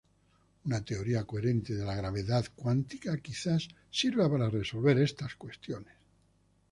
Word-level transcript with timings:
Una 0.65 0.83
teoría 0.83 1.25
coherente 1.25 1.75
de 1.75 1.85
la 1.85 1.93
gravedad 1.93 2.43
cuántica 2.55 3.15
quizás 3.19 3.67
sirva 3.91 4.27
para 4.31 4.49
resolver 4.49 4.97
estas 4.97 5.35
cuestiones. 5.35 5.93